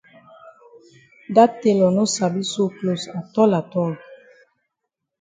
Dat 1.35 1.51
tailor 1.61 1.91
no 1.97 2.03
sabi 2.15 2.41
sew 2.51 2.67
closs 2.77 3.03
atol 3.19 3.51
atol. 3.59 3.93